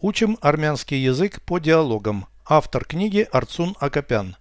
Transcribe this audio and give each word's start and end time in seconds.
Учим 0.00 0.38
армянский 0.40 1.02
язык 1.02 1.42
по 1.42 1.58
диалогам. 1.58 2.26
Автор 2.46 2.84
книги 2.84 3.26
Арцун 3.32 3.74
Акопян. 3.80 4.36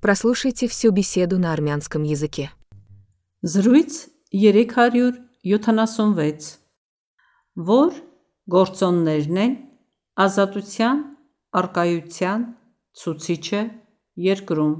Прослушайте 0.00 0.68
всю 0.68 0.92
беседу 0.92 1.36
на 1.38 1.52
армянском 1.52 2.04
языке. 2.04 2.52
Զրույց 3.42 4.08
376 4.30 6.60
Որ 7.56 7.92
գործոններն 8.50 9.38
են 9.44 9.52
ազատության 10.24 11.02
արկայության 11.60 12.40
ցուցիչը 13.00 13.60
երկրում 14.30 14.74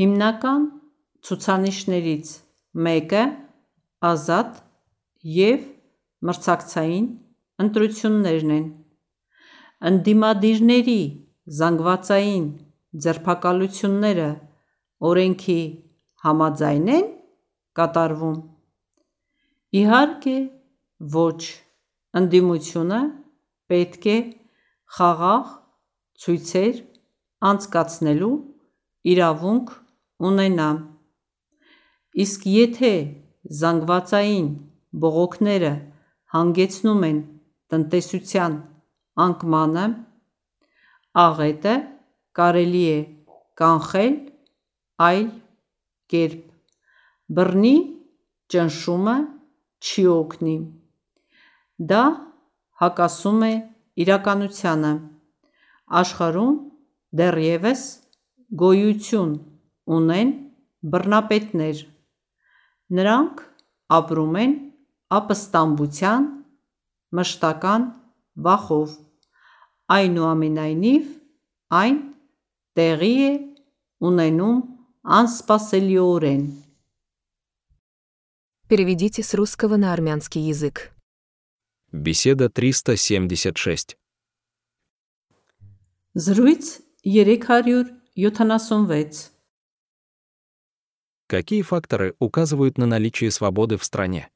Հիմնական 0.00 0.66
ցուցանիշներից 1.28 2.26
մեկը 2.88 3.24
ազատ 4.10 4.50
եւ 5.38 5.64
մրցակցային 6.28 7.08
ընտրություններն 7.64 8.52
են 8.58 8.68
Ընդդիմադիրների 9.86 11.00
զանգվածային 11.58 12.46
ձերբակալությունները 13.04 14.28
օրենքի 15.10 15.60
համաձայն 16.24 16.88
են 16.94 17.04
կատարվում 17.78 18.38
Իհարկե 19.78 20.36
ոչ 21.14 21.40
ընդդիմությունը 22.20 23.00
պետք 23.70 24.08
է 24.14 24.16
խաղաղ 24.98 25.52
ցույցեր 26.24 26.80
անցկացնելու 27.50 28.32
իրավունք 29.12 29.70
ունենա 30.30 30.68
իսկ 32.24 32.48
եթե 32.54 32.92
զանգվածային 33.60 34.48
բողոքները 35.04 35.72
հանգեցնում 36.34 37.06
են 37.10 37.22
տնտեսության 37.72 38.58
անկմանը 39.24 39.86
աղետը 41.26 41.74
կարելի 42.38 42.82
է 42.94 42.98
կանխել 43.60 44.14
այլ 45.08 45.26
կերպ. 46.12 46.44
բռնի 47.36 47.76
ճնշումը 48.52 49.14
չի 49.84 50.04
օգնի 50.12 50.54
դա 51.90 52.04
հակասում 52.82 53.42
է 53.48 53.52
իրականությանը 54.04 54.92
աշխարհում 56.00 56.54
դեռևս 57.20 57.82
գոյություն 58.62 59.34
ունեն 59.98 60.32
բռնապետներ 60.94 61.82
նրանք 62.98 63.44
ապրում 63.98 64.40
են 64.44 64.56
ապստամբության 65.18 66.26
մշտական 67.18 67.86
վախով 68.48 68.96
այնուամենայնիվ 69.91 71.03
այն 71.79 71.97
տեղի 72.77 73.15
է 73.29 73.31
ունենում 74.09 74.59
անսպասելիորեն 75.19 76.45
Переведите 78.69 79.21
с 79.21 79.33
русского 79.35 79.77
на 79.77 79.93
армянский 79.93 80.41
язык. 80.41 80.91
Беседа 81.91 82.49
376. 82.49 83.97
Զրույց 86.15 86.81
376 87.03 89.31
Какие 91.27 91.61
факторы 91.61 92.15
указывают 92.19 92.77
на 92.77 92.85
наличие 92.85 93.31
свободы 93.31 93.77
в 93.77 93.83
стране? 93.83 94.29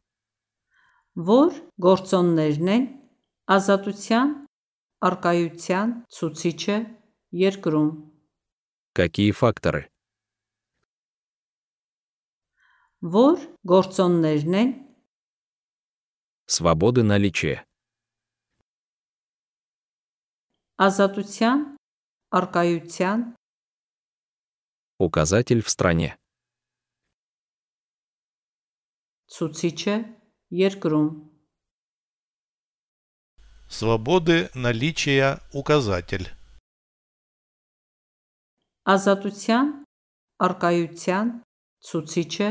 Որ 1.16 1.54
գործոններն 1.82 2.68
են 2.76 2.84
ազատության 3.50 4.28
արկայության 5.08 5.94
ցուցիչը 6.18 6.78
երկրում 7.44 7.92
Какие 8.98 9.32
факторы? 9.32 9.82
Որ 13.02 13.38
գործոններն 13.72 14.56
են 14.62 14.70
Свободы 16.50 17.04
наличия. 17.04 17.64
ազատության 20.86 21.60
արկայության 22.40 23.20
Указатель 25.00 25.62
в 25.62 25.70
стране. 25.70 26.10
ցուցիչը 29.34 29.96
երկրում 30.64 31.08
Свободы 33.72 34.50
наличия 34.56 35.40
указатель. 35.54 36.28
ազատության 38.88 39.66
արկայության 40.48 41.28
ցուցիչը 41.88 42.50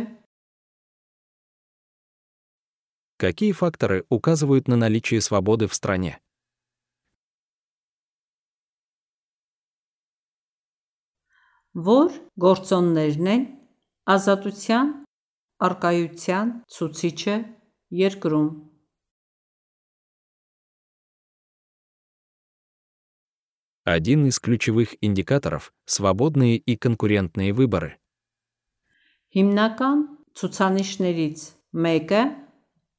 Какие 3.17 3.53
факторы 3.53 4.05
указывают 4.11 4.69
на 4.69 4.77
наличие 4.77 5.21
свободы 5.23 5.67
в 5.69 5.75
стране? 5.75 6.21
որ 11.77 12.13
գործոններն 12.45 13.27
են 13.33 13.43
ազատության 14.17 14.93
արկայության 15.69 16.53
ցուցիչը 16.77 17.35
երկրում 18.05 18.49
Один 23.91 24.27
из 24.27 24.41
ключевых 24.41 24.97
индикаторов – 25.01 25.85
свободные 25.85 26.57
и 26.57 26.77
конкурентные 26.77 27.53
выборы. 27.53 27.99
Հիմնական 29.31 30.01
ցուցանիշներից 30.35 31.41
մեկը 31.85 32.23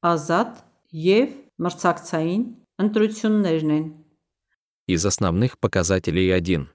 ազատ 0.06 0.60
եւ 0.94 1.34
մրցակցային 1.60 2.44
ընտրություններն 2.84 3.72
են։ 3.76 3.86
Из 4.88 5.04
основных 5.04 5.58
показателей 5.58 6.30
один. 6.32 6.70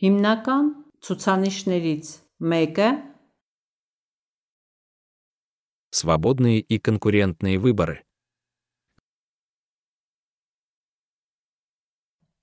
Հիմնական 0.00 0.70
ցուցանիշներից 1.04 2.06
մեկը 2.40 2.88
Свободные 5.94 6.58
и 6.58 6.78
конкурентные 6.78 7.58
выборы. 7.58 8.02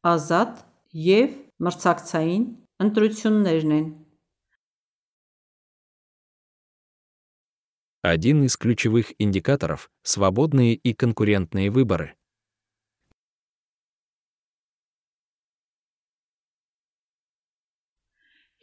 ազատ 0.06 0.62
եւ 0.98 1.34
մրցակցային 1.62 2.46
ընտրություններն 2.86 3.76
են։ 3.78 3.90
Один 8.04 8.44
из 8.44 8.58
ключевых 8.58 9.14
индикаторов – 9.20 10.02
свободные 10.02 10.74
и 10.74 10.94
конкурентные 10.94 11.70
выборы. 11.70 12.16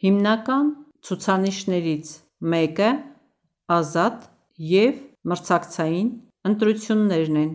Հիմնական 0.03 0.67
ցուցանիշներից 1.07 2.11
մեկը 2.51 2.91
ազատ 3.79 4.27
եւ 4.73 4.99
մրցակցային 5.31 6.11
ընտրություններն 6.51 7.39
են։ 7.39 7.49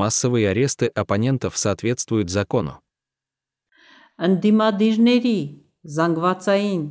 Массовые 0.00 0.50
аресты 0.50 0.86
оппонентов 0.86 1.56
соответствуют 1.56 2.30
закону. 2.30 2.82
Ընդդիմադիրների 4.16 5.38
զանգվածային 5.84 6.84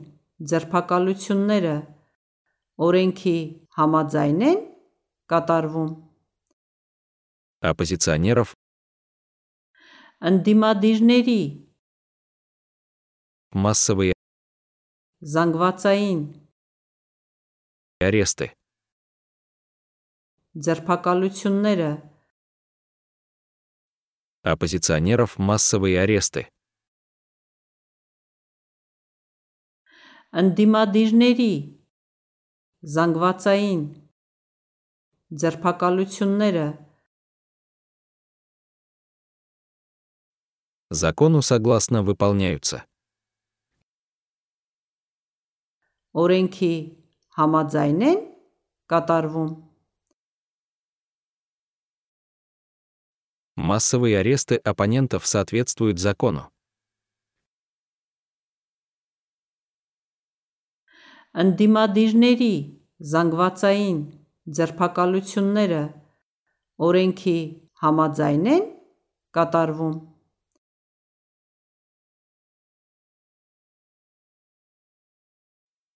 ձերբակալությունները 0.45 1.75
օրենքի 2.87 3.37
համաձայն 3.77 4.41
են 4.49 4.59
կատարվում։ 5.33 5.91
Оппозиционеров 7.65 8.53
Ընդդիմադիրների 10.21 11.41
массовые 13.51 14.13
զանգվածային 15.23 16.21
аресты. 17.99 18.53
ձերբակալությունները 20.55 21.89
Оппозиционеров 24.43 25.37
массовые 25.37 25.99
аресты. 26.01 26.47
Ընդդիմադիրների 30.35 31.53
զանգվածային 32.95 33.83
ձերբակալությունները 35.43 36.65
Закону 40.91 41.41
согласно 41.41 42.03
выполняются. 42.03 42.85
օրենքի 46.15 46.73
համաձայն 47.37 48.03
են 48.09 48.19
կատարվում։ 48.91 49.49
Массовые 53.55 54.19
аресты 54.19 54.55
оппонентов 54.57 55.25
соответствуют 55.25 55.99
закону. 55.99 56.51
Ընդդիմադիրների 61.35 62.53
զանգվածային 63.11 63.97
ձերբակալությունները 64.57 65.81
օրենքի 66.87 67.39
համաձայն 67.83 68.45
են 68.55 68.67
կատարվում։ 69.35 69.95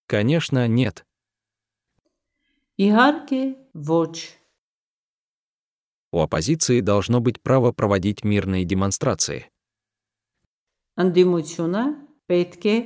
Конечно, 0.10 0.68
нет. 0.68 1.06
Իհարկե, 2.82 3.42
ոչ։ 3.76 4.16
У 6.14 6.22
оппозиции 6.22 6.82
должно 6.82 7.22
быть 7.22 7.42
право 7.42 7.72
проводить 7.72 8.24
мирные 8.24 8.66
демонстрации. 8.66 9.50
Ընդդիմությունը 11.00 11.84
պետք 12.28 12.66
է 12.68 12.78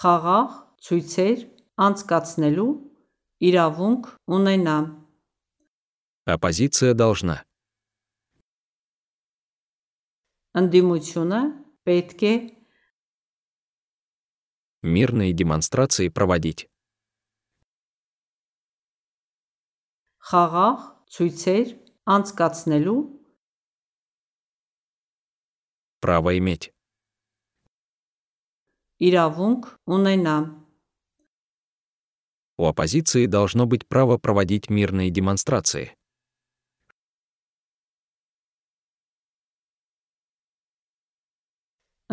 խաղաղ 0.00 0.52
ցույցեր 0.86 1.38
անցկացնելու 1.86 2.70
իրավունք 3.48 4.04
ունենա։ 4.36 4.76
Оппозиция 6.24 6.94
должна. 6.94 7.44
Ընդդիմությունը 10.56 11.40
պետք 11.84 12.22
է 12.32 12.34
Мирные 14.84 15.32
демонстрации 15.32 16.08
проводить. 16.08 16.68
խաղաղ 20.24 20.76
ցույցեր 21.14 21.66
անցկացնելու 22.08 23.00
Право 26.04 26.36
иметь. 26.38 26.74
իրավունք 29.00 29.62
ունենա։ 29.94 30.36
У 32.56 32.66
оппозиции 32.66 33.26
должно 33.26 33.66
быть 33.66 33.88
право 33.88 34.16
проводить 34.16 34.70
мирные 34.70 35.10
демонстрации. 35.10 35.90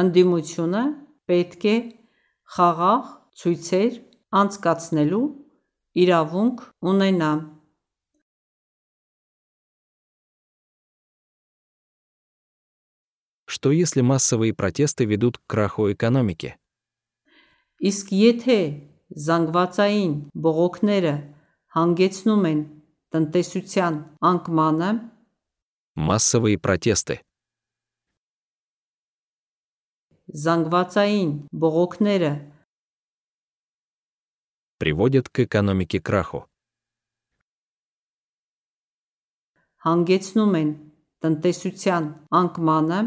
Ընդդիմությունը 0.01 0.83
պետք 1.29 1.65
է 1.69 1.75
խաղաղ 2.55 3.03
ցույցեր 3.37 3.91
անցկացնելու 4.41 5.25
իրավունք 6.01 6.63
ունենա։ 6.81 7.31
Что 13.55 13.71
если 13.71 14.01
массовые 14.01 14.53
протесты 14.53 15.05
ведут 15.05 15.37
к 15.37 15.41
краху 15.47 15.91
экономики? 15.91 16.55
Իսկ 17.81 18.11
եթե 18.13 18.57
զանգվածային 19.25 20.11
բողոքները 20.45 21.13
հանգեցնում 21.75 22.43
են 22.51 22.59
տնտեսության 23.13 23.93
անկմանը, 24.31 24.91
Массовые 25.95 26.57
протесты. 26.57 27.19
զանգվածային 30.31 31.31
բողոքները 31.61 32.31
приводят 34.79 35.27
к 35.29 35.39
экономике 35.45 35.99
краху. 35.99 36.47
հանգեցնում 39.85 40.53
են 40.61 40.69
տնտեսության 41.25 42.03
անկմանը, 42.39 42.99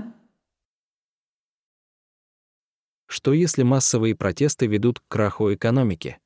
Что 3.08 3.32
если 3.32 3.62
массовые 3.62 4.14
протесты 4.16 4.66
ведут 4.66 5.00
к 5.00 5.04
краху 5.08 5.52
экономики? 5.54 6.18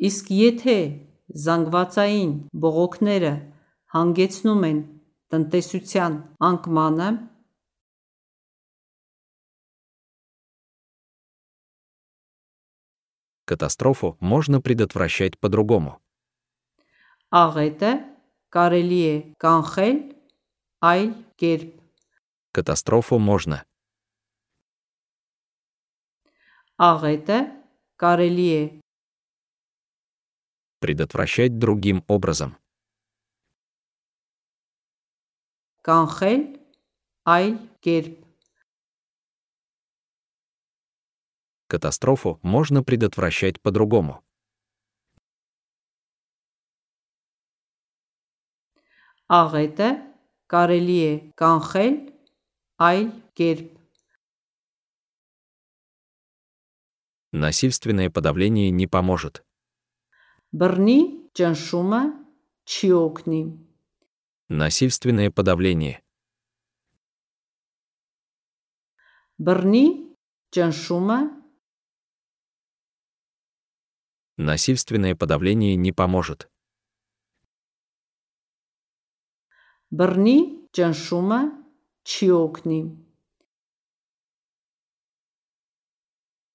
իսկ 0.00 0.30
եթե 0.32 0.76
զանգվածային 1.44 2.30
բողոքները 2.62 3.32
հանգեցնում 3.94 4.62
են 4.70 4.78
տնտեսության 5.32 6.14
անկմանը, 6.48 7.10
Катастрофу 13.50 14.16
можно 14.20 14.60
предотвращать 14.60 15.36
по-другому. 15.38 15.98
աղետը 17.30 17.90
կարելի 18.54 19.00
է 19.10 19.16
կանխել 19.40 19.98
այլ 20.82 21.10
կերպ։ 21.40 21.72
Катастрофу 22.52 23.18
можно. 23.18 23.62
Աղետը 26.80 27.40
կարելի 28.00 28.48
է 28.56 28.62
предотвращать 30.80 31.58
другим 31.58 32.02
образом. 32.08 32.56
կանխել 35.84 36.42
այլ 37.24 37.52
կերպ։ 37.84 38.16
Катастрофу 41.68 42.38
можно 42.42 42.82
предотвращать 42.82 43.60
по-другому. 43.60 44.22
Աղետը 49.30 49.90
կարելի 50.50 50.96
է 51.06 51.12
կանխել 51.38 51.94
այլ 52.86 53.06
կերպ։ 53.38 53.68
Насильственное 57.32 58.10
подавление 58.10 58.70
не 58.70 58.86
поможет. 58.88 59.44
Բռնի 60.50 60.98
ճնշումը 61.38 62.00
չի 62.66 62.88
օգնի։ 62.98 63.42
Насильственное 64.50 65.30
подавление. 65.30 66.02
Բռնի 69.38 69.84
ճնշումը 70.50 71.18
Насильственное 74.36 75.14
подавление 75.14 75.76
не 75.76 75.92
поможет. 75.92 76.50
բռնի 79.94 80.38
ճնշումը 80.76 81.40
չի 82.06 82.28
օգնի։ 82.38 82.80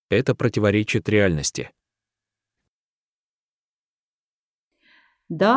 Это 0.10 0.36
противоречит 0.36 1.10
реальности. 1.10 1.72
Դա 5.30 5.54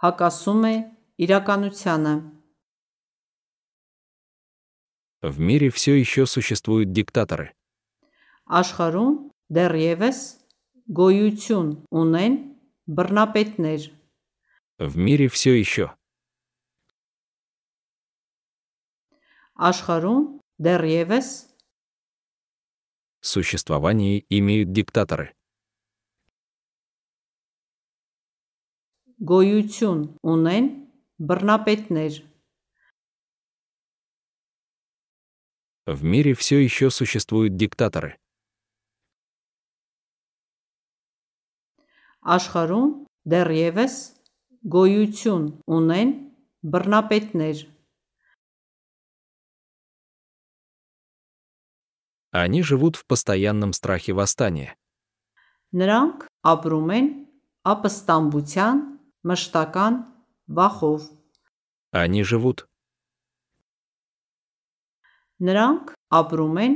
հակասում 0.00 0.62
է 0.64 0.74
իրականությանը։ 1.20 2.14
В 5.22 5.40
мире 5.40 5.68
все 5.70 5.92
еще 5.94 6.24
существуют 6.24 6.92
диктаторы. 6.92 7.52
Աշխարհում 8.46 9.14
դեռևս 9.52 10.18
գոյություն 10.96 11.70
ունեն 11.90 12.34
բռնապետներ։ 12.88 13.90
В 14.78 14.96
мире 14.96 15.28
все 15.28 15.52
еще. 15.52 15.92
Աշխարհում 19.56 20.22
դեռևս 20.60 21.28
Существование 23.20 24.24
имеют 24.30 24.72
диктаторы. 24.72 25.36
գոյություն 29.16 30.00
ունեն 30.28 30.66
բռնապետներ։ 31.28 32.16
В 35.86 36.04
мире 36.04 36.34
все 36.34 36.58
еще 36.58 36.90
существуют 36.90 37.56
диктаторы. 37.56 38.18
Աշխարհում 42.20 42.92
դեռևս 43.24 43.94
գոյություն 44.76 45.48
ունեն 45.64 46.12
բռնապետներ։ 46.60 47.64
Они 52.30 52.62
живут 52.62 52.96
в 52.96 53.06
постоянном 53.06 53.72
страхе 53.72 54.12
восстания. 54.12 54.76
Նրանք 55.74 56.26
ապրում 56.46 56.90
են 56.96 57.06
ապստամբության 57.66 58.76
մշտական 59.26 59.94
վախով։ 60.56 61.00
Они 61.92 62.22
живут. 62.22 62.68
Նրանք 65.40 65.94
ապրում 66.10 66.56
են 66.64 66.74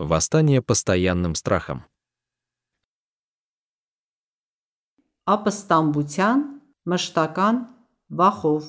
Восстание 0.00 0.62
постоянным 0.62 1.34
страхом. 1.34 1.84
ապստամբության 5.30 6.38
մշտական 6.90 7.56
վախով։ 8.20 8.62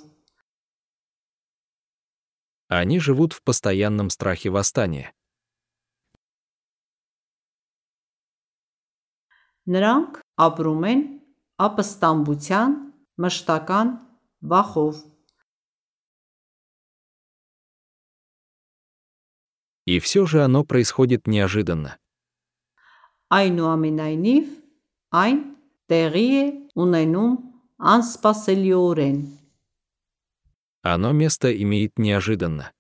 Они 2.67 2.99
живут 2.99 3.33
в 3.33 3.43
постоянном 3.43 4.09
страхе 4.09 4.49
восстания. 4.49 5.13
Նրանք 9.69 10.21
ապրում 10.41 10.85
են 10.89 11.01
ապստամբության 11.61 12.71
մշտական 13.21 13.87
վախով։ 14.41 14.95
И 19.85 19.99
все 19.99 20.25
же 20.25 20.43
оно 20.43 20.63
происходит 20.63 21.27
неожиданно. 21.27 21.97
Այնուամենայնիվ, 23.31 24.47
այն 25.11 25.37
տեղի 25.91 26.27
է 26.41 26.45
ունենում 26.75 27.33
անսպասելիորեն։ 27.93 29.19
Оно 30.85 31.11
место 31.11 31.51
имеет 31.53 31.99
неожиданно. 31.99 32.73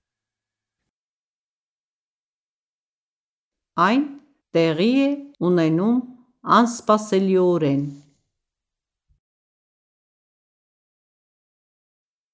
Այն 3.77 4.01
տեղի 4.51 4.91
է 5.05 5.09
ունենում 5.47 5.99
անսպասելիորեն։ 6.59 7.83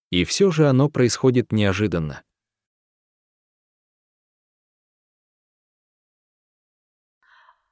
И 0.10 0.24
все 0.24 0.52
же 0.52 0.70
оно 0.70 0.90
происходит 0.90 1.52
неожиданно. 1.52 2.24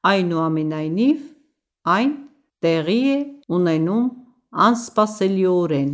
Այնուամենայնիվ, 0.05 1.21
այն 1.89 2.11
տեղի 2.61 2.99
է 3.15 3.19
ունենում 3.57 4.09
անսպասելիորեն։ 4.67 5.93